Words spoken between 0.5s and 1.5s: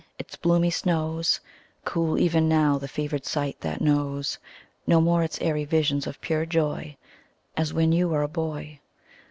snows